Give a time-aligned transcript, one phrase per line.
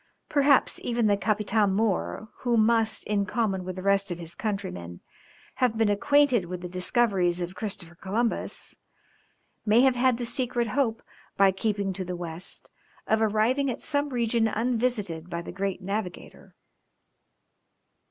[0.29, 4.99] Perhaps even the Capitam mõr, who must, in common with the rest of his countrymen,
[5.57, 8.75] have been acquainted with the discoveries of Christopher Columbus,
[9.63, 11.03] may have had the secret hope,
[11.37, 12.71] by keeping to the west,
[13.05, 16.55] of arriving at some region unvisited by the great navigator.